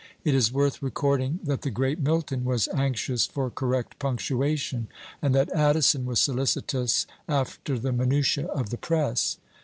[0.23, 4.87] It is worth recording that the great Milton was anxious for correct punctuation,
[5.21, 9.37] and that Addison was solicitous after the minutiÃḊ of the press.